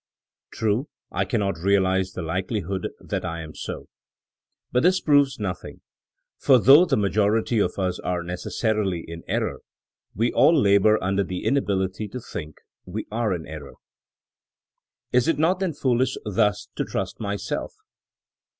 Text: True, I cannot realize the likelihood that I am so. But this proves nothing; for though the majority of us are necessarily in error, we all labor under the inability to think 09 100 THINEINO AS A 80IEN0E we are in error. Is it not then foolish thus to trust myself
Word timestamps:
True, 0.51 0.87
I 1.11 1.25
cannot 1.25 1.59
realize 1.59 2.13
the 2.13 2.23
likelihood 2.23 2.89
that 2.99 3.23
I 3.23 3.41
am 3.41 3.53
so. 3.53 3.85
But 4.71 4.81
this 4.81 4.99
proves 4.99 5.37
nothing; 5.39 5.81
for 6.39 6.57
though 6.57 6.85
the 6.85 6.97
majority 6.97 7.59
of 7.59 7.77
us 7.77 7.99
are 7.99 8.23
necessarily 8.23 9.05
in 9.07 9.21
error, 9.27 9.59
we 10.15 10.33
all 10.33 10.59
labor 10.59 10.97
under 11.03 11.23
the 11.23 11.45
inability 11.45 12.07
to 12.07 12.19
think 12.19 12.55
09 12.87 13.03
100 13.03 13.03
THINEINO 13.03 13.03
AS 13.03 13.03
A 13.03 13.03
80IEN0E 13.03 13.11
we 13.11 13.17
are 13.19 13.33
in 13.35 13.47
error. 13.63 13.73
Is 15.13 15.27
it 15.27 15.37
not 15.37 15.59
then 15.59 15.73
foolish 15.73 16.17
thus 16.25 16.67
to 16.77 16.83
trust 16.83 17.19
myself 17.19 17.75